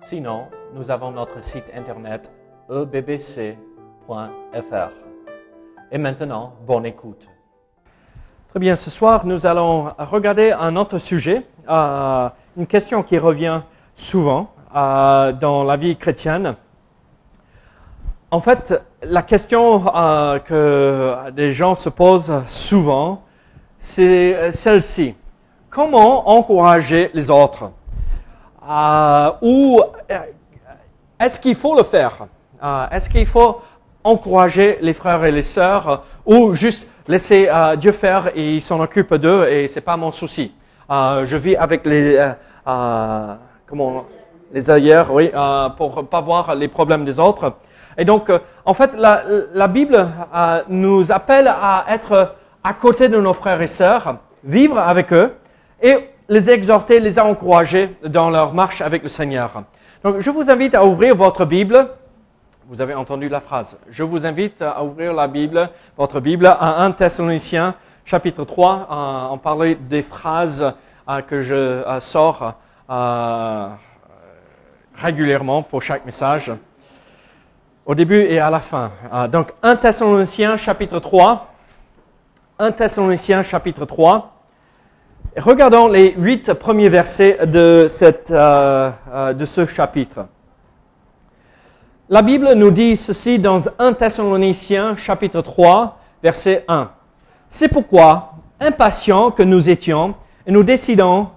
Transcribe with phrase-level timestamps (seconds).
[0.00, 2.30] Sinon, nous avons notre site internet
[2.70, 3.56] ebbc.fr.
[5.90, 7.26] Et maintenant, bonne écoute.
[8.48, 13.62] Très bien, ce soir, nous allons regarder un autre sujet, euh, une question qui revient
[13.94, 16.54] souvent euh, dans la vie chrétienne.
[18.30, 23.22] En fait, la question euh, que des gens se posent souvent,
[23.78, 25.16] c'est celle-ci.
[25.70, 27.72] Comment encourager les autres?
[28.68, 30.18] Euh, Ou euh,
[31.20, 32.26] est-ce qu'il faut le faire?
[32.62, 33.60] Euh, Est-ce qu'il faut
[34.04, 38.80] encourager les frères et les sœurs ou juste laisser euh, Dieu faire et il s'en
[38.80, 40.52] occupe d'eux et c'est pas mon souci?
[40.90, 42.30] Euh, Je vis avec les euh,
[42.66, 43.34] euh,
[43.66, 44.04] comment
[44.52, 47.52] les ailleurs, oui, euh, pour pas voir les problèmes des autres.
[47.98, 52.34] Et donc, euh, en fait, la, la Bible euh, nous appelle à être
[52.64, 55.34] à côté de nos frères et sœurs, vivre avec eux
[55.82, 59.64] et les exhorter, les encourager dans leur marche avec le Seigneur.
[60.04, 61.88] Donc, je vous invite à ouvrir votre Bible.
[62.68, 63.78] Vous avez entendu la phrase.
[63.88, 68.88] Je vous invite à ouvrir la Bible, votre Bible, à 1 Thessaloniciens, chapitre 3.
[68.90, 70.74] Euh, on parlait des phrases
[71.08, 72.54] euh, que je euh, sors
[72.90, 73.68] euh,
[74.94, 76.52] régulièrement pour chaque message,
[77.86, 78.90] au début et à la fin.
[79.30, 81.54] Donc, 1 Thessaloniciens, chapitre 3.
[82.58, 84.37] 1 Thessaloniciens, chapitre 3.
[85.38, 87.86] Regardons les huit premiers versets euh,
[88.32, 90.26] euh, de ce chapitre.
[92.08, 96.90] La Bible nous dit ceci dans 1 Thessaloniciens chapitre 3, verset 1.
[97.48, 100.14] C'est pourquoi, impatients que nous étions,
[100.48, 101.28] nous décidons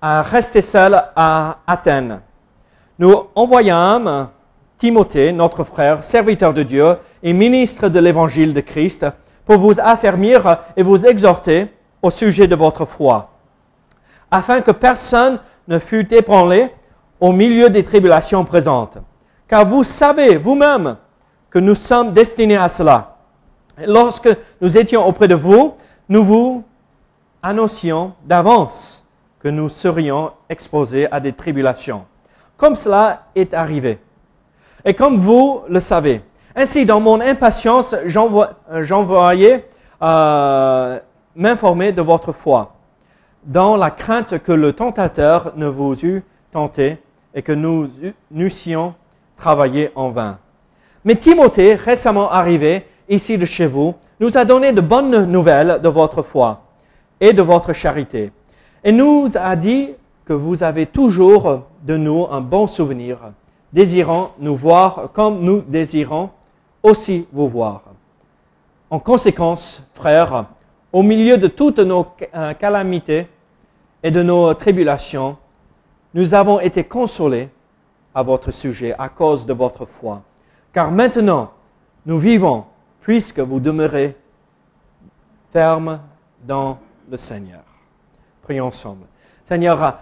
[0.00, 2.20] à rester seuls à Athènes.
[2.98, 4.28] Nous envoyâmes
[4.78, 9.04] Timothée, notre frère, serviteur de Dieu et ministre de l'évangile de Christ,
[9.44, 11.68] pour vous affermir et vous exhorter
[12.00, 13.33] au sujet de votre foi,
[14.34, 16.68] afin que personne ne fût ébranlé
[17.20, 18.98] au milieu des tribulations présentes.
[19.46, 20.96] Car vous savez vous-même
[21.50, 23.16] que nous sommes destinés à cela.
[23.86, 24.28] Lorsque
[24.60, 25.74] nous étions auprès de vous,
[26.08, 26.64] nous vous
[27.42, 29.04] annoncions d'avance
[29.38, 32.04] que nous serions exposés à des tribulations,
[32.56, 33.98] comme cela est arrivé.
[34.84, 36.22] Et comme vous le savez,
[36.56, 38.46] ainsi dans mon impatience, j'envo-
[38.80, 39.68] j'envoyais
[40.02, 40.98] euh,
[41.36, 42.73] m'informer de votre foi,
[43.46, 46.98] dans la crainte que le tentateur ne vous eût tenté
[47.34, 47.88] et que nous
[48.30, 48.94] n'eussions
[49.36, 50.38] travaillé en vain.
[51.04, 55.88] Mais Timothée, récemment arrivé ici de chez vous, nous a donné de bonnes nouvelles de
[55.88, 56.62] votre foi
[57.20, 58.32] et de votre charité,
[58.82, 59.90] et nous a dit
[60.24, 63.18] que vous avez toujours de nous un bon souvenir,
[63.72, 66.30] désirant nous voir comme nous désirons
[66.82, 67.82] aussi vous voir.
[68.90, 70.46] En conséquence, frères,
[70.92, 73.26] au milieu de toutes nos euh, calamités
[74.04, 75.38] et de nos tribulations,
[76.12, 77.48] nous avons été consolés
[78.14, 80.22] à votre sujet à cause de votre foi.
[80.74, 81.52] Car maintenant,
[82.04, 82.66] nous vivons
[83.00, 84.14] puisque vous demeurez
[85.50, 86.00] fermes
[86.46, 86.78] dans
[87.10, 87.62] le Seigneur.
[88.42, 89.06] Prions ensemble.
[89.42, 90.00] Seigneur,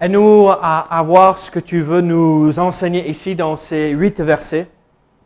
[0.00, 4.68] aide-nous à, voir ce que tu veux nous enseigner ici dans ces huit versets.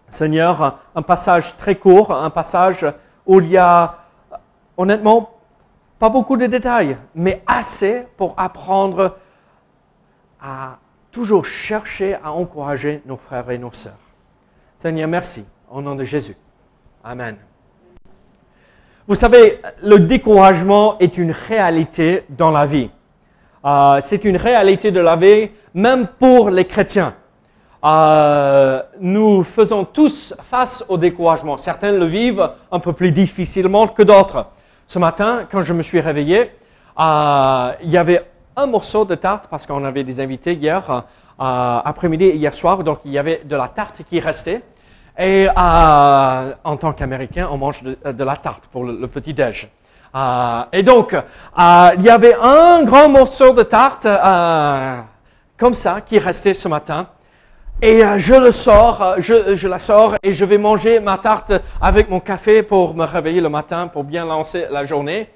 [0.09, 2.85] Seigneur, un passage très court, un passage
[3.25, 3.97] où il y a
[4.77, 5.38] honnêtement
[5.99, 9.17] pas beaucoup de détails, mais assez pour apprendre
[10.41, 10.79] à
[11.11, 13.99] toujours chercher à encourager nos frères et nos sœurs.
[14.77, 15.45] Seigneur, merci.
[15.71, 16.37] Au nom de Jésus.
[17.03, 17.37] Amen.
[19.07, 22.91] Vous savez, le découragement est une réalité dans la vie.
[23.65, 27.15] Euh, c'est une réalité de la vie, même pour les chrétiens.
[27.85, 31.57] Euh, nous faisons tous face au découragement.
[31.59, 34.47] Certains le vivent un peu plus difficilement que d'autres.
[34.89, 36.51] Ce matin, quand je me suis réveillé,
[36.99, 38.25] euh, il y avait
[38.57, 41.03] un morceau de tarte parce qu'on avait des invités hier euh,
[41.85, 44.63] après-midi et hier soir, donc il y avait de la tarte qui restait.
[45.19, 49.69] Et euh, en tant qu'Américain, on mange de, la tarte pour le, petit déj.
[50.15, 55.01] Euh, et donc, euh, il y avait un grand morceau de tarte euh,
[55.59, 57.09] comme ça qui restait ce matin.
[57.81, 61.53] Et euh, je le sors, euh, je, la sors et je vais manger ma tarte
[61.81, 65.31] avec mon café pour me réveiller le matin, pour bien lancer la journée.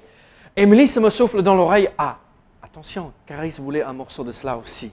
[0.57, 2.17] Et me souffle dans l'oreille, ah,
[2.61, 4.91] attention, Caris voulait un morceau de cela aussi.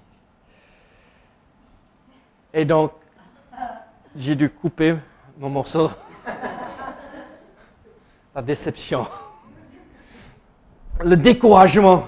[2.54, 2.92] Et donc,
[4.14, 4.94] j'ai dû couper
[5.38, 5.90] mon morceau.
[8.34, 9.08] La déception.
[11.02, 12.06] Le découragement.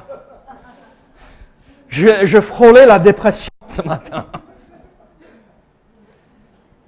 [1.89, 4.27] Je, frôlais la dépression ce matin.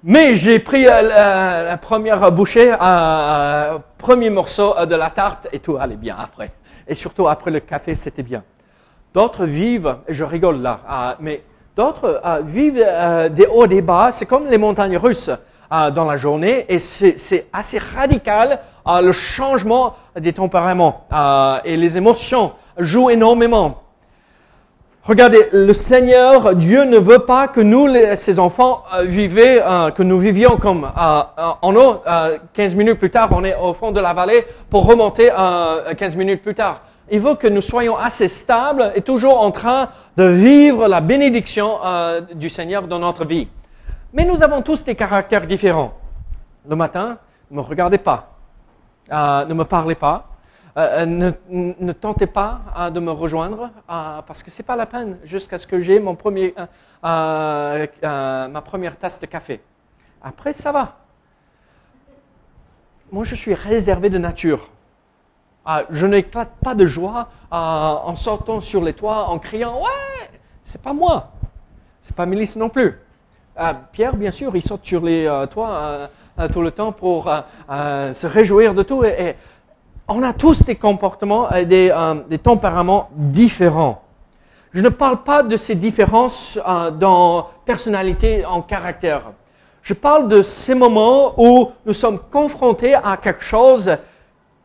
[0.07, 5.95] Mais j'ai pris la, première bouchée, un premier morceau de la tarte et tout allait
[5.95, 6.51] bien après.
[6.87, 8.43] Et surtout après le café, c'était bien.
[9.15, 11.41] D'autres vivent, et je rigole là, mais
[11.75, 14.11] d'autres vivent euh, des hauts des bas.
[14.11, 15.31] C'est comme les montagnes russes
[15.71, 21.07] dans la journée et c'est assez radical le changement des tempéraments
[21.65, 23.84] et les émotions jouent énormément.
[25.05, 30.57] Regardez, le Seigneur, Dieu ne veut pas que nous, ses enfants, euh, vivions, euh, vivions
[30.57, 31.21] comme euh,
[31.61, 32.01] en eau.
[32.53, 35.29] 15 minutes plus tard, on est au fond de la vallée pour remonter
[35.95, 36.81] 15 minutes plus tard.
[37.11, 41.77] Il veut que nous soyons assez stables et toujours en train de vivre la bénédiction
[42.33, 43.47] du Seigneur dans notre vie.
[44.11, 45.93] Mais nous avons tous des caractères différents.
[46.67, 47.19] Le matin,
[47.51, 48.39] ne me regardez pas,
[49.11, 50.34] ne me parlez pas,
[50.77, 54.85] euh, euh, ne, tentez pas euh, de me rejoindre parce que ce n'est pas la
[54.85, 56.53] peine jusqu'à ce que j'ai mon premier,
[57.01, 59.61] ma première tasse de café.
[60.21, 60.97] Après, ça va.
[63.11, 64.69] Moi, je suis réservé de nature.
[65.91, 70.29] je n'éclate pas de joie en sortant sur les toits en criant Ouais,
[70.65, 71.31] c'est pas moi.
[72.01, 72.99] C'est pas Mélisse non plus.
[73.93, 76.09] Pierre, bien sûr, il saute sur les toits
[76.51, 77.31] tout le temps pour
[77.69, 79.05] se réjouir de tout.
[79.05, 79.37] et
[80.07, 84.03] on a tous des comportements, et des, euh, des, tempéraments différents.
[84.73, 89.31] Je ne parle pas de ces différences euh, dans personnalité, en caractère.
[89.81, 93.95] Je parle de ces moments où nous sommes confrontés à quelque chose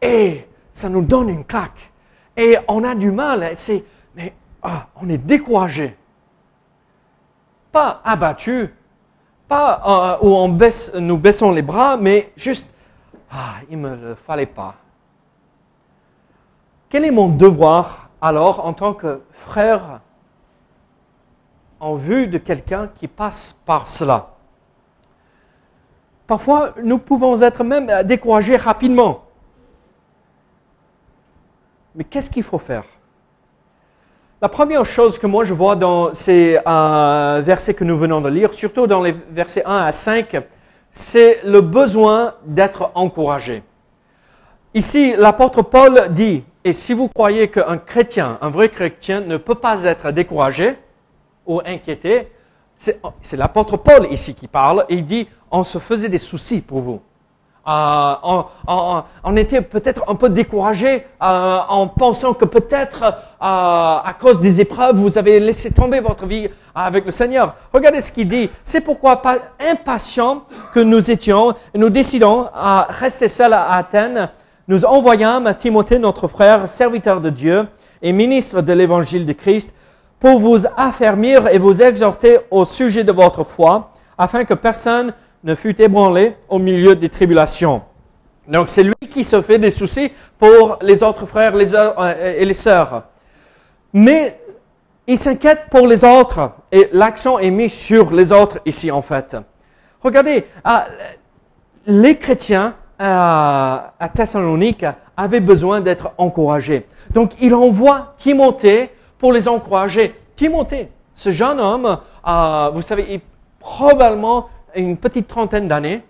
[0.00, 1.90] et ça nous donne une claque.
[2.36, 3.50] Et on a du mal.
[3.56, 3.84] C'est,
[4.16, 4.32] mais
[4.62, 5.96] ah, on est découragé.
[7.70, 8.74] Pas abattu,
[9.46, 12.66] pas euh, où on baisse, nous baissons les bras, mais juste,
[13.30, 14.74] ah, il me le fallait pas.
[16.90, 20.00] Quel est mon devoir alors en tant que frère
[21.78, 24.30] en vue de quelqu'un qui passe par cela?
[26.26, 29.22] Parfois, nous pouvons être même découragés rapidement.
[31.94, 32.84] Mais qu'est-ce qu'il faut faire?
[34.42, 38.28] La première chose que moi je vois dans ces euh, versets que nous venons de
[38.28, 40.42] lire, surtout dans les versets 1 à 5,
[40.90, 43.62] c'est le besoin d'être encouragé.
[44.74, 49.54] Ici, l'apôtre Paul dit, et si vous croyez qu'un chrétien, un vrai chrétien, ne peut
[49.54, 50.76] pas être découragé
[51.46, 52.30] ou inquiété,
[52.74, 56.80] c'est l'apôtre Paul ici qui parle, et il dit, on se faisait des soucis pour
[56.80, 57.00] vous.
[57.68, 58.14] Euh,
[58.66, 64.62] on, était peut-être un peu découragé euh, en pensant que peut-être euh, à cause des
[64.62, 67.54] épreuves, vous avez laissé tomber votre vie avec le Seigneur.
[67.72, 68.48] Regardez ce qu'il dit.
[68.64, 74.30] C'est pourquoi pas impatient que nous étions, nous décidons à rester seuls à Athènes
[74.70, 77.66] nous envoyâmes Timothée, notre frère, serviteur de Dieu
[78.02, 79.74] et ministre de l'évangile de Christ,
[80.20, 85.12] pour vous affermir et vous exhorter au sujet de votre foi, afin que personne
[85.42, 87.82] ne fût ébranlé au milieu des tribulations.
[88.46, 92.54] Donc c'est lui qui se fait des soucis pour les autres frères euh, et les
[92.54, 93.08] sœurs.
[93.92, 94.38] Mais
[95.08, 99.36] il s'inquiète pour les autres et l'accent est mis sur les autres ici en fait.
[100.00, 100.86] Regardez, ah,
[101.86, 104.84] les chrétiens à, Thessalonique
[105.16, 106.86] avait besoin d'être encouragé.
[107.12, 110.14] Donc il envoie Timothée pour les encourager.
[110.36, 113.20] Timothée, ce jeune homme, euh, vous savez, il
[113.58, 116.02] probablement une petite trentaine d'années,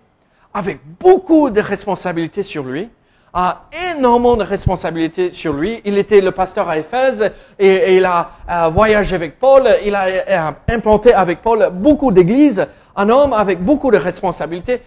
[0.53, 2.89] avec beaucoup de responsabilités sur lui,
[3.33, 5.81] a énormément de responsabilités sur lui.
[5.85, 9.69] Il était le pasteur à Éphèse et, il a voyagé avec Paul.
[9.85, 12.67] Il a, a implanté avec Paul beaucoup d'églises.
[12.97, 14.83] Un homme avec beaucoup de responsabilités,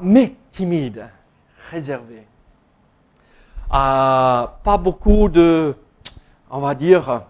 [0.00, 1.06] mais timide
[1.70, 2.26] réservé.
[3.70, 5.74] Ah, pas beaucoup de,
[6.50, 7.22] on va dire,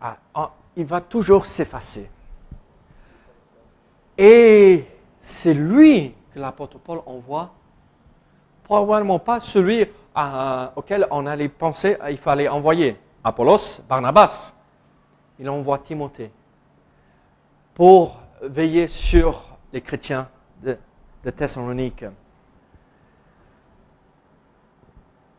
[0.00, 2.10] ah, ah, il va toujours s'effacer.
[4.18, 4.86] Et
[5.20, 7.50] c'est lui que l'apôtre Paul envoie,
[8.64, 9.86] probablement pas celui
[10.76, 12.98] auquel on allait penser il fallait envoyer.
[13.24, 14.52] Apollos, Barnabas.
[15.38, 16.30] Il envoie Timothée
[17.74, 20.28] pour veiller sur les chrétiens
[20.62, 22.04] de Thessalonique.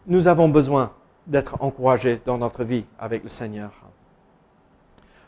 [0.07, 0.91] Nous avons besoin
[1.25, 3.71] d'être encouragés dans notre vie avec le Seigneur.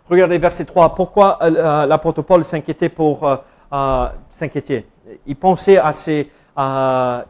[0.09, 0.93] Regardez verset 3.
[0.93, 4.85] Pourquoi euh, euh, l'apôtre Paul s'inquiétait pour euh, s'inquiéter
[5.25, 6.29] Il pensait à ces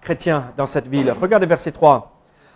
[0.02, 1.12] chrétiens dans cette ville.
[1.20, 2.12] Regardez verset 3.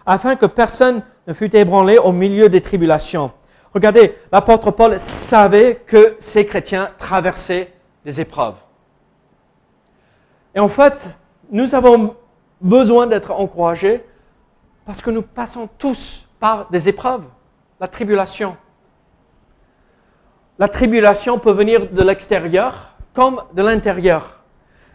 [0.06, 3.32] Afin que personne ne fût ébranlé au milieu des tribulations.
[3.74, 7.72] Regardez, l'apôtre Paul savait que ces chrétiens traversaient
[8.04, 8.56] des épreuves.
[10.56, 11.18] Et en fait,
[11.52, 12.16] nous avons
[12.62, 14.04] besoin d'être encouragés
[14.90, 17.22] parce que nous passons tous par des épreuves,
[17.80, 18.58] la tribulation.
[20.58, 24.40] La tribulation peut venir de l'extérieur comme de l'intérieur.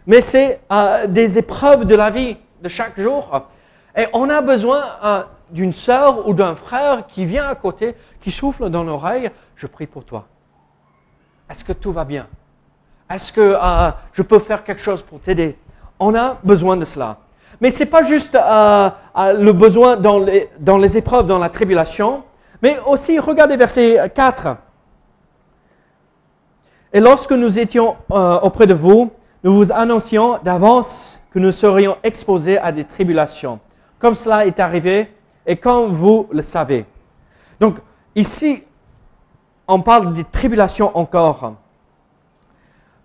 [0.05, 3.47] Mais c'est euh, des épreuves de la vie de chaque jour.
[3.95, 8.31] Et on a besoin euh, d'une sœur ou d'un frère qui vient à côté, qui
[8.31, 10.27] souffle dans l'oreille, je prie pour toi.
[11.49, 12.27] Est-ce que tout va bien?
[13.09, 15.57] Est-ce que euh, je peux faire quelque chose pour t'aider?
[15.99, 17.19] On a besoin de cela.
[17.61, 22.23] Mais ce n'est pas juste le besoin dans les, épreuves, dans la tribulation,
[22.61, 24.57] mais aussi, regardez verset 4.
[26.93, 29.11] Et lorsque nous étions euh, auprès de vous,
[29.43, 33.59] nous vous annoncions d'avance que nous serions exposés à des tribulations,
[33.99, 35.11] comme cela est arrivé
[35.45, 36.85] et comme vous le savez.
[37.59, 37.79] Donc
[38.15, 38.63] ici,
[39.67, 41.55] on parle des tribulations encore.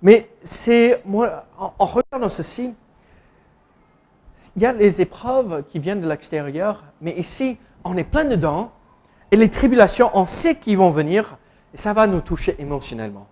[0.02, 2.72] Mais c'est, en, en regardant ceci,
[4.56, 8.72] il y a les épreuves qui viennent de l'extérieur, mais ici, on est plein dedans,
[9.30, 11.36] et les tribulations, on sait qu'ils vont venir,
[11.72, 13.26] et ça va nous toucher émotionnellement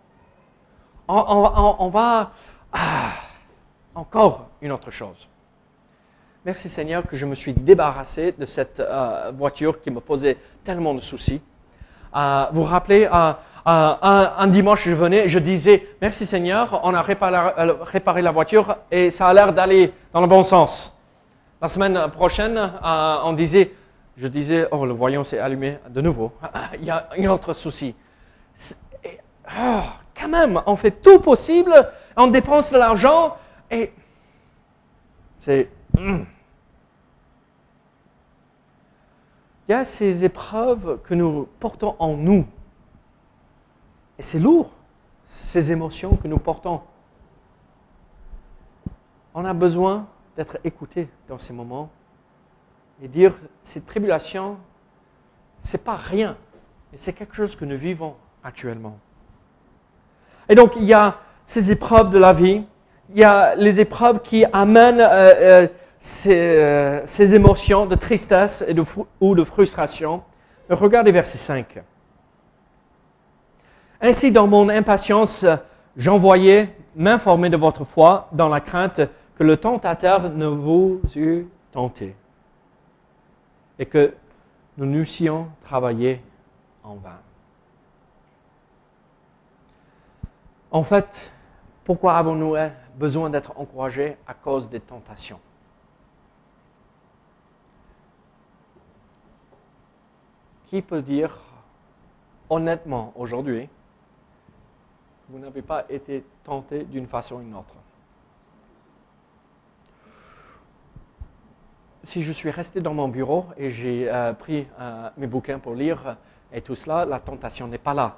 [1.09, 2.33] on, va...
[2.73, 3.13] Ah,
[3.95, 5.29] encore une autre chose.
[6.45, 10.95] Merci Seigneur que je me suis débarrassé de cette euh, voiture qui me posait tellement
[10.95, 11.41] de soucis.
[12.15, 13.33] Euh, vous vous rappelez, euh,
[13.67, 19.29] un, dimanche, je venais je disais, merci Seigneur, on a réparé, la voiture et ça
[19.29, 20.98] a l'air d'aller dans le bon sens.
[21.61, 23.75] La semaine prochaine, on disait,
[24.17, 26.33] je disais, oh, le voyant s'est allumé de nouveau.
[26.79, 27.97] Il y a un autre souci.
[29.49, 29.81] Oh,
[30.15, 31.73] quand même, on fait tout possible,
[32.17, 33.37] on dépense de l'argent
[33.71, 33.93] et
[35.41, 35.69] c'est...
[35.97, 36.25] Hmm.
[39.67, 42.47] Il y a ces épreuves que nous portons en nous.
[44.19, 44.71] Et c'est lourd,
[45.27, 46.81] ces émotions que nous portons.
[49.35, 50.07] On a besoin
[50.39, 51.91] d'être écouté dans ces moments
[53.03, 54.57] et dire, cette tribulation,
[55.59, 56.37] ce n'est pas rien,
[56.93, 58.15] mais c'est quelque chose que nous vivons
[58.45, 58.99] actuellement.
[60.49, 62.65] Et donc, il y a ces épreuves de la vie,
[63.11, 65.69] il y a les épreuves qui amènent euh, euh,
[66.29, 68.85] euh, ces, émotions de tristesse et de,
[69.21, 70.23] ou de frustration.
[70.71, 71.83] Regardez verset 5.
[74.01, 75.45] Ainsi, dans mon impatience,
[75.97, 79.01] j'envoyais m'informer de votre foi dans la crainte
[79.39, 82.17] que le tentateur ne vous eût tenté
[83.79, 84.13] et que
[84.77, 86.21] nous n'eussions travaillé
[86.83, 87.21] en vain.
[90.73, 91.33] En fait,
[91.85, 92.57] pourquoi avons-nous
[92.97, 95.41] besoin d'être encouragés à cause des tentations?
[100.67, 101.39] Qui peut dire
[102.51, 107.75] honnêtement aujourd'hui que vous n'avez pas été tenté d'une façon ou d'une autre?
[112.09, 115.75] Si je suis resté dans mon bureau et j'ai euh, pris euh, mes bouquins pour
[115.75, 116.17] lire
[116.51, 118.17] et tout cela, la tentation n'est pas là.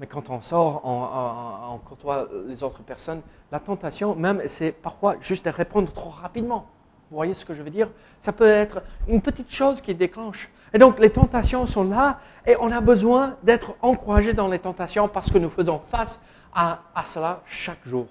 [0.00, 3.20] Mais quand on sort, on, côtoie les autres personnes,
[3.52, 6.66] la tentation, même, c'est parfois juste de répondre trop rapidement.
[7.08, 7.88] Vous voyez ce que je veux dire?
[8.18, 10.50] Ça peut être une petite chose qui déclenche.
[10.74, 15.06] Et donc, les tentations sont là et on a besoin d'être encouragé dans les tentations
[15.06, 16.20] parce que nous faisons face
[16.52, 18.08] à, à cela chaque jour.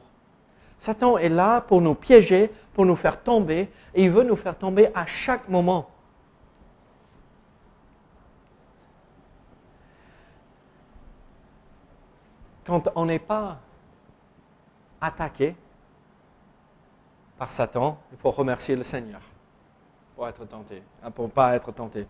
[0.81, 4.57] Satan est là pour nous piéger, pour nous faire tomber et il veut nous faire
[4.57, 5.87] tomber à chaque moment.
[12.65, 13.59] quand on n'est pas
[15.01, 15.55] attaqué
[17.37, 19.21] par Satan, il faut remercier le Seigneur
[20.15, 22.07] pour être tenté, hein, pour ne pas être tenté.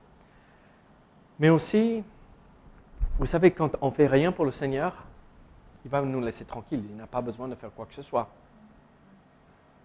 [1.40, 2.04] Mais aussi,
[3.18, 4.94] vous savez, quand on ne fait rien pour le Seigneur,
[5.84, 6.84] il va nous laisser tranquille.
[6.90, 8.30] Il n'a pas besoin de faire quoi que ce soit.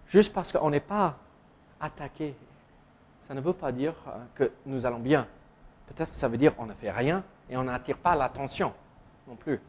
[0.09, 1.15] Juste parce qu'on n'est pas
[1.81, 2.35] attaqué,
[3.27, 5.27] ça ne veut pas dire euh, que nous allons bien.
[5.89, 8.73] Peut-être que ça veut dire qu'on ne fait rien et on n'attire pas l'attention
[9.29, 9.61] non plus.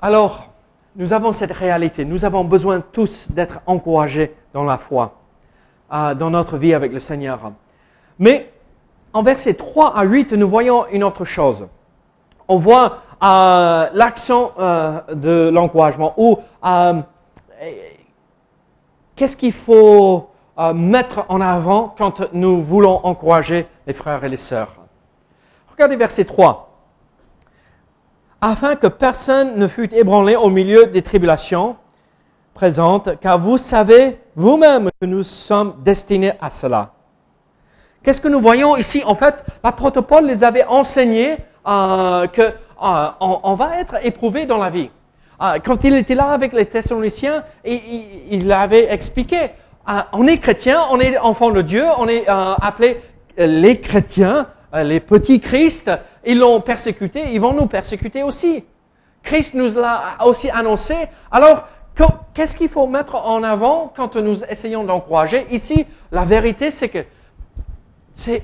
[0.00, 0.52] Alors,
[0.96, 2.04] nous avons cette réalité.
[2.04, 5.14] Nous avons besoin tous d'être encouragés dans la foi,
[5.92, 7.52] euh, dans notre vie avec le Seigneur.
[8.18, 8.52] Mais
[9.12, 11.66] en versets 3 à 8, nous voyons une autre chose.
[12.48, 16.38] On voit euh, l'accent euh, de l'encouragement ou
[19.16, 20.30] qu'est-ce qu'il faut
[20.74, 24.76] mettre en avant quand nous voulons encourager les frères et les sœurs?
[25.70, 26.72] Regardez verset 3
[28.42, 31.76] afin que personne ne fût ébranlé au milieu des tribulations
[32.54, 36.90] présentes, car vous savez vous-même que nous sommes destinés à cela.
[38.02, 39.02] Qu'est-ce que nous voyons ici?
[39.06, 41.36] En fait, l'apôtre Paul les avait enseignés
[41.68, 44.90] euh, que euh, on, va être éprouvé dans la vie.
[45.40, 47.80] Euh, quand il était là avec les Thessaloniciens, il,
[48.30, 49.50] il, avait expliqué,
[50.12, 53.00] on est chrétien, on est enfant de Dieu, on est appelé
[53.36, 55.90] les chrétiens, les petits Christ,
[56.24, 58.64] ils l'ont persécuté, ils vont nous persécuter aussi.
[59.22, 60.94] Christ nous l'a aussi annoncé.
[61.30, 61.68] Alors,
[62.34, 67.04] qu'est-ce qu'il faut mettre en avant quand nous essayons d'encourager Ici, la vérité, c'est que
[68.14, 68.42] c'est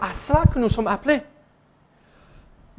[0.00, 1.22] à cela que nous sommes appelés.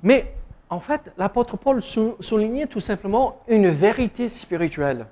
[0.02, 0.34] Mais
[0.74, 5.06] en fait, l'apôtre Paul soulignait tout simplement une vérité spirituelle.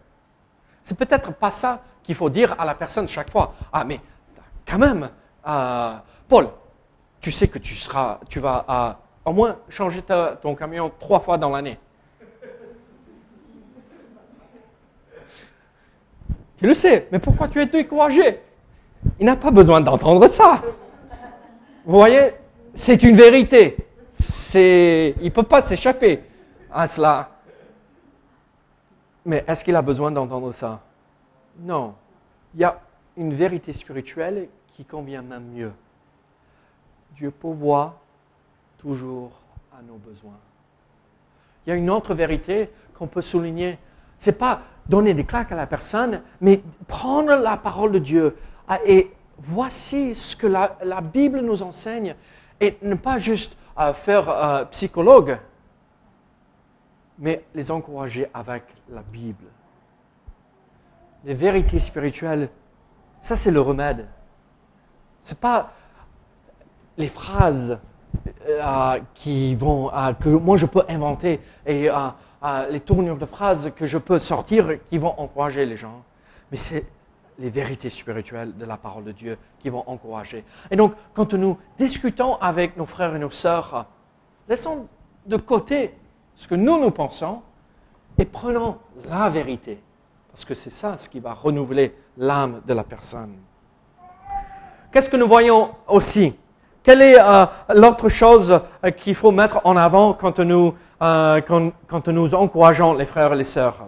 [0.81, 3.53] C'est peut-être pas ça qu'il faut dire à la personne chaque fois.
[3.71, 3.99] Ah, mais
[4.67, 5.07] quand même,
[5.47, 5.93] euh,
[6.27, 6.49] Paul,
[7.19, 10.01] tu sais que tu seras, tu vas euh, au moins changer
[10.41, 11.77] ton camion trois fois dans l'année.
[16.57, 18.39] Tu le sais, mais pourquoi tu es découragé?
[19.19, 20.59] Il n'a pas besoin d'entendre ça.
[21.85, 22.31] Vous voyez,
[22.73, 23.77] c'est une vérité.
[24.21, 26.23] C'est, il ne peut pas s'échapper
[26.71, 27.29] à cela.
[29.25, 30.81] Mais est-ce qu'il a besoin d'entendre ça?
[31.59, 31.95] Non.
[32.53, 32.79] Il y a
[33.17, 35.71] une vérité spirituelle qui convient même mieux.
[37.15, 37.99] Dieu pourvoit
[38.77, 39.31] toujours
[39.77, 40.39] à nos besoins.
[41.65, 43.77] Il y a une autre vérité qu'on peut souligner.
[44.17, 48.35] Ce n'est pas donner des claques à la personne, mais prendre la parole de Dieu
[48.67, 52.15] ah, et voici ce que la, Bible nous enseigne
[52.59, 55.37] et ne pas juste euh, faire euh, psychologue,
[57.19, 59.45] mais les encourager avec la Bible.
[61.23, 62.49] Les vérités spirituelles,
[63.19, 64.07] ça c'est le remède.
[65.21, 65.71] Ce n'est pas
[66.97, 67.79] les phrases
[68.47, 71.89] euh, qui vont, que moi je peux inventer et
[72.71, 76.03] les tournures de phrases que je peux sortir qui vont encourager les gens.
[76.49, 76.85] Mais c'est
[77.39, 80.43] les vérités spirituelles de la parole de Dieu qui vont encourager.
[80.69, 83.85] Et donc, quand nous discutons avec nos frères et nos sœurs,
[84.47, 84.87] laissons
[85.25, 85.93] de côté
[86.35, 87.41] ce que nous nous pensons
[88.17, 88.77] et prenons
[89.09, 89.81] la vérité.
[90.31, 93.35] Parce que c'est ça ce qui va renouveler l'âme de la personne.
[94.91, 96.35] Qu'est-ce que nous voyons aussi?
[96.83, 102.07] Quelle est euh, l'autre chose euh, qu'il faut mettre en avant quand nous euh, quand,
[102.07, 103.87] nous encourageons les frères et les sœurs?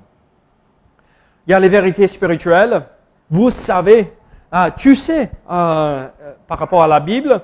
[1.46, 2.86] Il y a les vérités spirituelles.
[3.30, 4.14] Vous savez,
[4.54, 6.08] euh, tu sais euh,
[6.48, 7.42] par rapport à la Bible.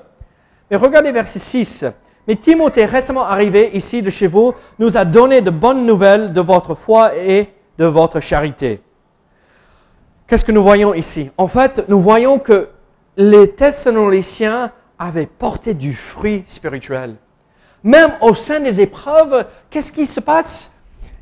[0.70, 1.84] Mais regardez verset 6.
[2.28, 6.40] Mais Timothée, récemment arrivé ici de chez vous, nous a donné de bonnes nouvelles de
[6.40, 8.80] votre foi et de votre charité.
[10.26, 11.30] Qu'est-ce que nous voyons ici?
[11.36, 12.68] En fait, nous voyons que
[13.16, 17.16] les Thessaloniciens avaient porté du fruit spirituel.
[17.82, 20.72] Même au sein des épreuves, qu'est-ce qui se passe?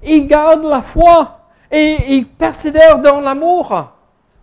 [0.03, 1.39] Ils gardent la foi
[1.71, 3.93] et ils persévèrent dans l'amour.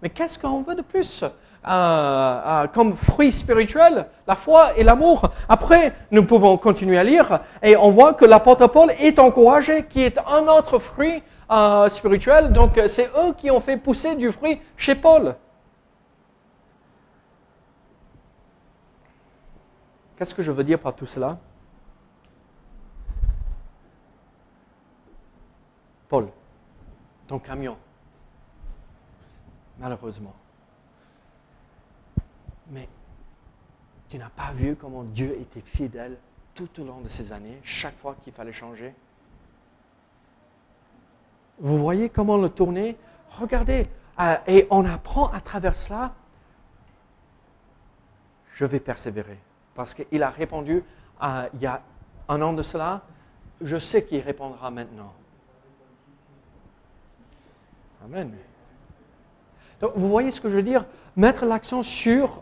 [0.06, 1.30] Mais qu'est-ce qu'on veut de plus euh,
[1.68, 5.32] euh, comme fruit spirituel, la foi et l'amour?
[5.50, 10.04] Après, nous pouvons continuer à lire et on voit que l'apôtre Paul est encouragé, qui
[10.04, 12.54] est un autre fruit euh, spirituel.
[12.54, 15.36] Donc, c'est eux qui ont fait pousser du fruit chez Paul.
[20.18, 21.40] Qu'est-ce que je veux dire par tout cela?
[26.08, 26.28] Paul,
[27.26, 27.76] ton camion,
[29.80, 30.34] malheureusement.
[32.70, 32.88] Mais
[34.10, 36.18] tu n'as pas vu comment Dieu était fidèle
[36.54, 38.94] tout au long de ces années, chaque fois qu'il fallait changer?
[41.60, 42.98] Vous voyez comment le tourner?
[43.32, 43.88] Regardez,
[44.20, 46.14] euh, et on apprend à travers cela,
[48.54, 49.38] je vais persévérer.
[49.74, 50.84] Parce qu'il a répondu
[51.54, 51.82] il y a
[52.28, 53.02] un an de cela,
[53.62, 55.14] je sais qu'il répondra maintenant.
[58.04, 58.36] Amen.
[59.82, 60.86] Donc, vous voyez ce que je veux dire?
[61.16, 62.42] Mettre l'accent sur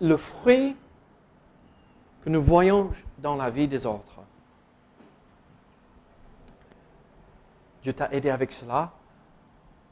[0.00, 0.76] le fruit
[2.24, 4.20] que nous voyons dans la vie des autres.
[7.82, 8.92] Dieu t'a aidé avec cela.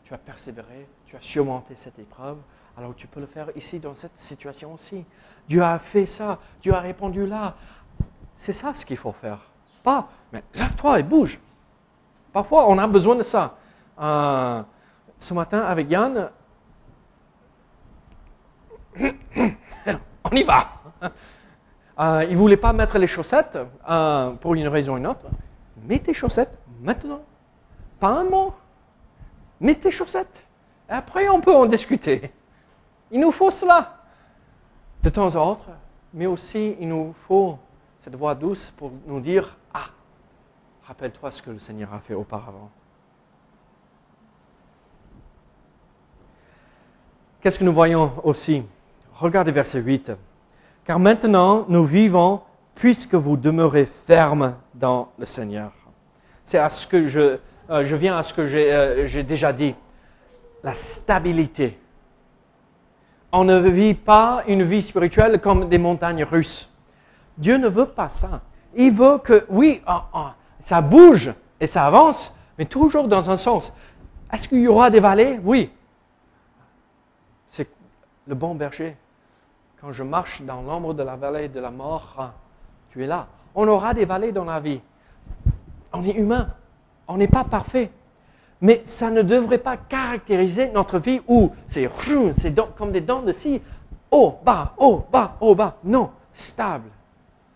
[0.05, 2.39] Tu as persévéré, tu as surmonté cette épreuve.
[2.77, 5.05] Alors tu peux le faire ici dans cette situation aussi.
[5.49, 7.57] Dieu a fait ça, Dieu a répondu là.
[8.35, 9.39] C'est ça ce qu'il faut faire.
[9.83, 11.39] Pas, mais lève-toi et bouge.
[12.33, 13.57] Parfois, on a besoin de ça.
[14.01, 14.63] Euh,
[15.19, 16.31] ce matin avec Yann,
[20.25, 20.69] on y va.
[21.99, 25.27] Euh, il ne voulait pas mettre les chaussettes euh, pour une raison ou une autre.
[25.87, 27.21] Mets tes chaussettes maintenant.
[27.99, 28.55] Pas un mot.
[29.61, 30.47] Mets tes chaussettes.
[30.89, 32.33] Et après, on peut en discuter.
[33.11, 33.99] Il nous faut cela
[35.03, 35.65] de temps en temps,
[36.15, 37.59] mais aussi il nous faut
[37.99, 39.89] cette voix douce pour nous dire Ah,
[40.85, 42.71] rappelle-toi ce que le Seigneur a fait auparavant.
[47.41, 48.65] Qu'est-ce que nous voyons aussi?
[49.21, 50.13] Regardez verset 8.
[50.85, 52.41] Car maintenant nous vivons
[52.75, 55.73] puisque vous demeurez fermes dans le Seigneur.
[56.43, 57.37] C'est à ce que je,
[57.69, 59.75] euh, viens à ce que euh, j'ai déjà dit.
[60.63, 61.79] La stabilité.
[63.31, 66.71] On ne vit pas une vie spirituelle comme des montagnes russes.
[67.37, 68.41] Dieu ne veut pas ça.
[68.75, 73.37] Il veut que, oui, ah, ah, ça bouge et ça avance, mais toujours dans un
[73.37, 73.75] sens.
[74.33, 75.39] Est-ce qu'il y aura des vallées?
[75.45, 75.71] Oui.
[77.47, 77.69] C'est
[78.27, 78.97] le bon berger.
[79.81, 82.33] Quand je marche dans l'ombre de la vallée de la mort, ah,
[82.91, 83.27] tu es là.
[83.55, 84.81] On aura des vallées dans la vie.
[85.93, 86.49] On est humain.
[87.09, 87.91] On n'est pas parfait.
[88.61, 91.91] Mais ça ne devrait pas caractériser notre vie où c'est
[92.77, 93.63] comme des dents de scie,
[94.11, 95.77] haut, bas, haut, bas, haut, bas.
[95.83, 96.91] Non, stable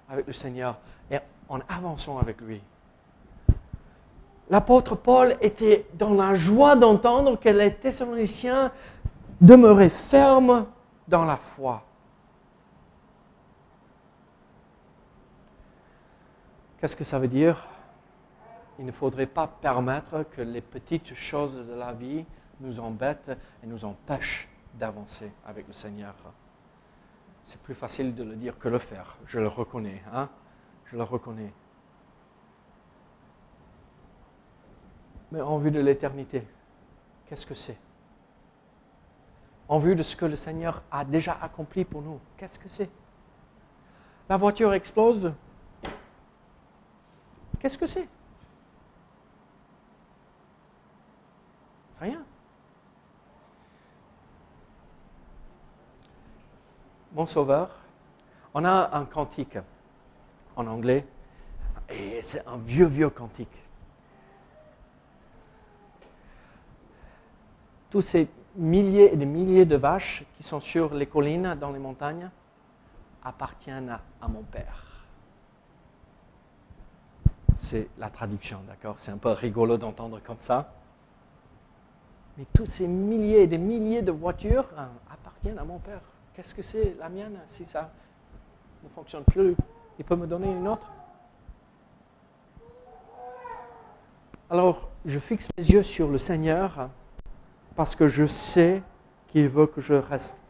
[0.08, 0.76] avec le Seigneur
[1.10, 2.60] et en avançant avec lui.
[4.48, 8.72] L'apôtre Paul était dans la joie d'entendre que les Thessaloniciens
[9.40, 10.66] demeuraient fermes
[11.06, 11.82] dans la foi.
[16.84, 17.66] Qu'est-ce que ça veut dire?
[18.78, 22.26] Il ne faudrait pas permettre que les petites choses de la vie
[22.60, 26.14] nous embêtent et nous empêchent d'avancer avec le Seigneur.
[27.46, 30.28] C'est plus facile de le dire que le faire, je le reconnais, hein?
[30.84, 31.54] Je le reconnais.
[35.32, 36.46] Mais en vue de l'éternité,
[37.24, 37.78] qu'est-ce que c'est?
[39.68, 42.90] En vue de ce que le Seigneur a déjà accompli pour nous, qu'est-ce que c'est?
[44.28, 45.32] La voiture explose.
[47.58, 48.08] Qu'est-ce que c'est?
[52.00, 52.22] Rien.
[57.12, 57.70] Mon Sauveur,
[58.52, 59.58] on a un cantique
[60.56, 61.06] en anglais,
[61.88, 63.64] et c'est un vieux, vieux cantique.
[67.94, 71.78] tous ces milliers et des milliers de vaches qui sont sur les collines, dans les
[71.78, 72.28] montagnes,
[73.22, 74.83] appartiennent à, mon Père.
[77.74, 78.94] C'est la traduction, d'accord?
[78.98, 80.74] C'est un peu rigolo d'entendre comme ça.
[82.38, 86.00] Mais tous ces milliers et des milliers de voitures hein, appartiennent à mon Père.
[86.34, 87.90] Qu'est-ce que c'est la mienne si ça
[88.84, 89.56] ne fonctionne plus?
[89.98, 90.86] Il peut me donner une autre?
[94.48, 96.90] Alors, je fixe mes yeux sur le Seigneur
[97.74, 98.84] parce que je sais
[99.26, 100.40] qu'il veut que je reste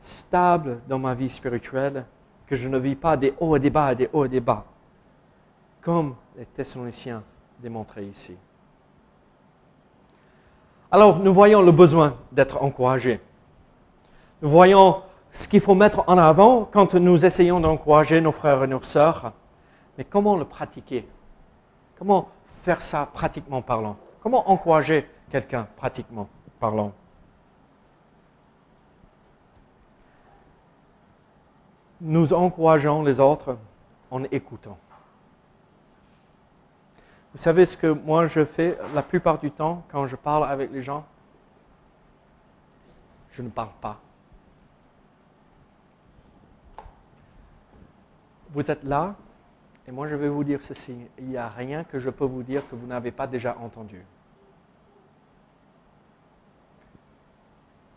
[0.00, 2.04] stable dans ma vie spirituelle,
[2.48, 4.64] que je ne vis pas des hauts et des bas des hauts et des bas,
[5.84, 7.22] comme les Thessaloniciens
[7.60, 8.34] démontraient ici.
[10.90, 13.20] Alors, nous voyons le besoin d'être encouragés.
[14.40, 18.66] Nous voyons ce qu'il faut mettre en avant quand nous essayons d'encourager nos frères et
[18.66, 19.32] nos sœurs.
[19.98, 21.06] Mais comment le pratiquer?
[21.98, 23.96] Comment faire ça pratiquement parlant?
[24.22, 26.28] Comment encourager quelqu'un pratiquement
[26.60, 26.92] parlant?
[32.00, 33.58] Nous encourageons les autres
[34.10, 34.78] en écoutant.
[37.34, 40.70] Vous savez ce que moi je fais la plupart du temps quand je parle avec
[40.70, 41.04] les gens?
[43.32, 43.98] Je ne parle pas.
[48.50, 49.16] Vous êtes là
[49.88, 50.96] et moi je vais vous dire ceci.
[51.18, 54.00] Il n'y a rien que je peux vous dire que vous n'avez pas déjà entendu.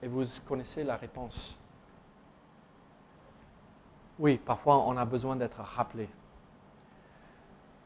[0.02, 1.60] Et vous connaissez la réponse.
[4.18, 6.10] Oui, parfois on a besoin d'être rappelé.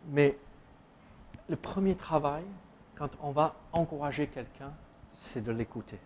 [0.08, 0.38] Mais
[1.52, 2.44] le premier travail,
[2.96, 4.72] quand on va encourager quelqu'un,
[5.16, 6.00] c'est de l'écouter.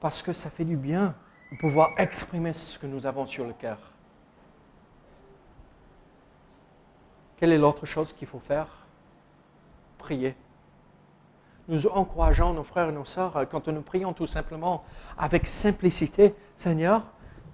[0.00, 1.16] Parce que ça fait du bien
[1.50, 3.78] de pouvoir exprimer ce que nous avons sur le cœur.
[7.36, 8.68] Quelle est l'autre chose qu'il faut faire?
[9.98, 10.36] Prier
[11.68, 14.84] nous encourageons nos frères et nos sœurs quand nous prions tout simplement
[15.18, 17.02] avec simplicité, Seigneur,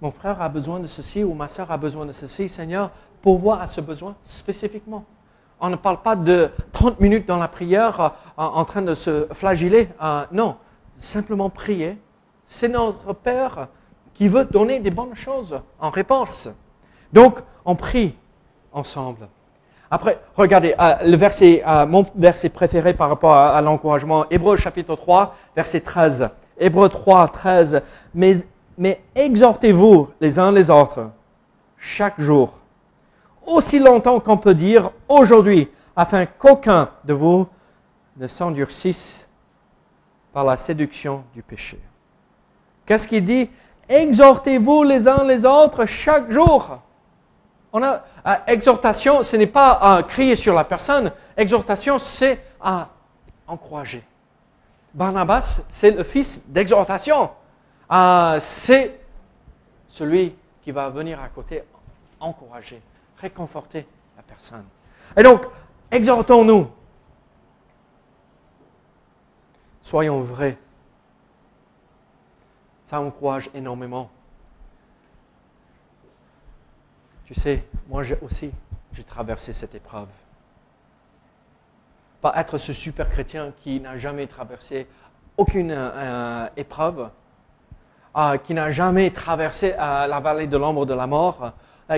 [0.01, 3.59] mon frère a besoin de ceci ou ma sœur a besoin de ceci, Seigneur, pourvois
[3.59, 5.03] à ce besoin spécifiquement.
[5.59, 9.27] On ne parle pas de 30 minutes dans la prière euh, en train de se
[9.33, 9.89] flageller.
[10.01, 10.55] Euh, non,
[10.99, 11.97] simplement prier.
[12.45, 13.67] C'est notre Père
[14.13, 16.49] qui veut donner des bonnes choses en réponse.
[17.11, 18.15] Donc, on prie
[18.71, 19.27] ensemble.
[19.89, 25.35] Après, regardez, euh, le verset, mon verset préféré par rapport à, l'encouragement, Hébreu chapitre 3,
[25.55, 26.29] verset 13.
[26.57, 27.81] Hébreu 3, 13.
[28.13, 28.33] Mais,
[28.77, 31.09] mais exhortez-vous les uns les autres
[31.85, 32.59] chaque jour,
[33.45, 37.47] aussi longtemps qu'on peut dire aujourd'hui, afin qu'aucun de vous
[38.17, 39.27] ne s'endurcisse
[40.33, 41.79] par la séduction du péché.
[42.85, 43.49] Qu'est-ce qu'il dit?
[43.87, 46.79] Exhortez-vous les uns les autres chaque jour.
[47.71, 51.11] On a, euh, exhortation, ce n'est pas à crier sur la personne.
[51.35, 52.89] Exhortation, c'est à
[53.47, 54.03] encourager.
[54.93, 57.29] Barnabas, c'est le fils d'exhortation.
[57.91, 58.99] Euh, c'est
[59.89, 61.63] celui qui va venir à côté
[62.19, 62.81] encourager,
[63.17, 64.65] réconforter la personne.
[65.17, 65.45] Et donc,
[65.91, 66.69] Exhortons-nous.
[69.81, 70.57] Soyons vrais.
[72.85, 74.09] Ça encourage énormément.
[77.25, 78.51] Tu sais, moi aussi,
[78.91, 80.07] j'ai traversé cette épreuve.
[82.21, 84.87] Pas être ce super chrétien qui n'a jamais traversé
[85.37, 87.09] aucune euh, épreuve,
[88.17, 91.53] euh, qui n'a jamais traversé euh, la vallée de l'ombre de la mort,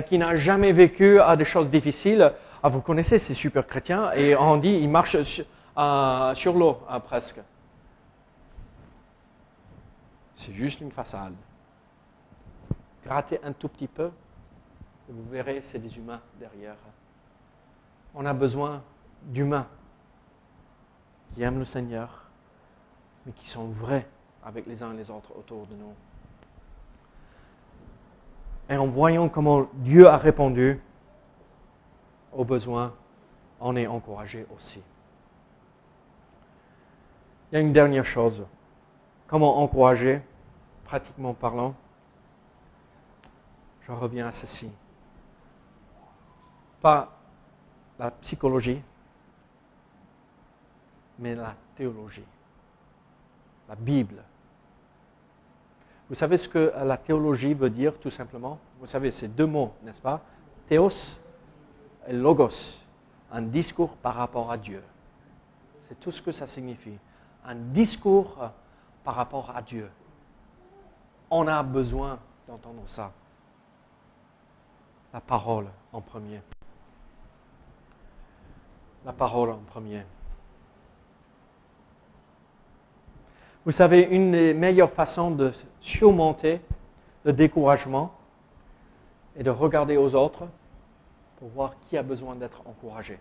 [0.08, 2.34] qui n'a jamais vécu des choses difficiles.
[2.62, 5.45] Ah, vous connaissez ces super chrétiens et on dit ils marchent sur,
[6.34, 7.39] sur l'eau presque.
[10.34, 11.34] C'est juste une façade.
[13.04, 14.12] Grattez un tout petit peu
[15.10, 16.76] et vous verrez, c'est des humains derrière.
[18.13, 18.84] On a besoin
[19.23, 19.67] d'humains
[21.34, 22.26] qui aiment le Seigneur,
[23.26, 24.08] mais qui sont vrais
[24.43, 25.93] avec les uns et les autres autour de nous.
[28.69, 30.82] Et en voyant comment Dieu a répondu
[32.34, 32.93] aux besoins,
[33.60, 34.82] on est encouragé aussi.
[37.51, 38.45] Il y a une dernière chose.
[39.27, 40.21] Comment encourager,
[40.84, 41.75] pratiquement parlant
[43.82, 44.69] Je reviens à ceci
[46.82, 47.10] pas
[47.99, 48.82] la psychologie,
[51.19, 52.25] mais la théologie,
[53.67, 54.23] la Bible.
[56.10, 58.60] Vous savez ce que la théologie veut dire tout simplement?
[58.80, 60.22] Vous savez, c'est deux mots, n'est-ce pas?
[60.67, 61.20] Théos
[62.08, 62.78] et logos,
[63.32, 64.82] un discours par rapport à Dieu.
[65.82, 66.98] C'est tout ce que ça signifie.
[67.46, 68.38] Un discours
[69.04, 69.89] par rapport à Dieu.
[71.30, 73.12] On a besoin d'entendre ça.
[75.13, 76.41] La parole en premier
[79.08, 80.06] la parole en premier.
[83.67, 85.51] Vous savez, une des meilleures façons de
[85.82, 86.62] surmonter
[87.25, 88.13] le découragement
[89.36, 90.47] est de regarder aux autres
[91.38, 93.19] pour voir qui a besoin d'être encouragé.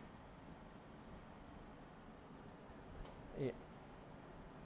[3.41, 3.53] Et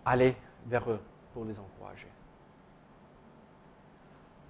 [0.04, 1.00] aller vers eux
[1.32, 2.08] pour les encourager.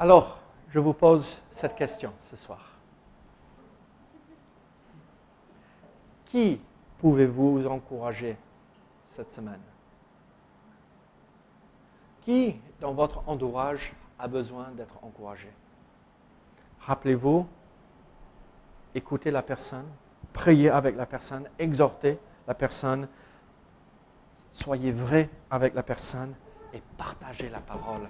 [0.01, 2.73] Alors, je vous pose cette question ce soir.
[6.25, 6.61] Qui
[6.99, 8.37] pouvez-vous encourager
[9.07, 9.61] cette semaine?
[12.31, 15.51] Qui dans votre entourage a besoin d'être encouragé
[16.79, 17.45] Rappelez-vous,
[18.95, 19.89] écoutez la personne,
[20.33, 23.09] priez avec la personne, exhortez la personne,
[24.53, 26.33] soyez vrai avec la personne
[26.73, 28.09] et partagez la parole.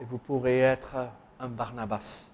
[0.00, 0.96] Et vous pourrez être
[1.38, 2.28] un Barnabas,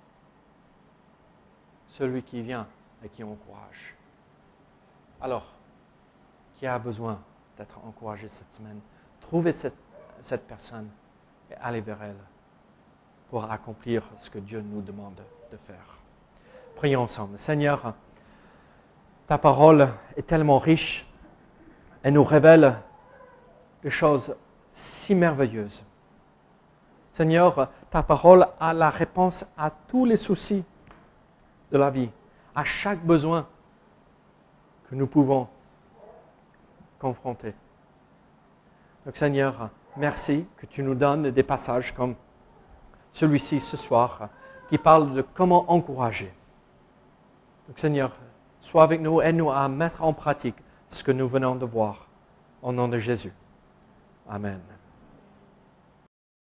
[1.87, 2.66] celui qui vient
[3.05, 3.94] et qui encourage.
[5.20, 5.53] Alors,
[6.55, 7.20] qui a besoin
[7.59, 8.81] d'être encouragé cette semaine
[9.31, 9.77] Trouvez cette,
[10.23, 10.88] cette personne
[11.49, 12.19] et allez vers elle
[13.29, 15.99] pour accomplir ce que Dieu nous demande de faire.
[16.75, 17.38] Prions ensemble.
[17.38, 17.95] Seigneur,
[19.29, 21.07] ta parole est tellement riche
[22.03, 22.75] et nous révèle
[23.85, 24.35] des choses
[24.73, 25.85] si merveilleuses.
[27.09, 30.64] Seigneur, ta parole a la réponse à tous les soucis
[31.71, 32.11] de la vie
[32.53, 33.47] à chaque besoin
[34.88, 35.47] que nous pouvons
[36.99, 37.55] confronter.
[39.05, 42.15] Donc Seigneur, merci que tu nous donnes des passages comme
[43.11, 44.29] celui-ci ce soir
[44.69, 46.33] qui parle de comment encourager.
[47.67, 48.17] Donc Seigneur,
[48.61, 52.09] sois avec nous, aide-nous à mettre en pratique ce que nous venons de voir.
[52.63, 53.33] Au nom de Jésus.
[54.29, 54.61] Amen.